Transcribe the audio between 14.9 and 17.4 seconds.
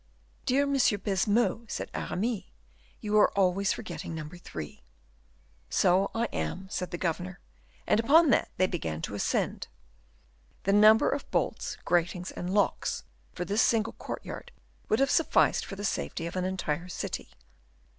have sufficed for the safety of an entire city.